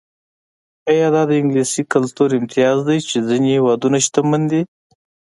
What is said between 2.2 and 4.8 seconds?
امتیاز دی چې ځینې هېوادونه شتمن دي.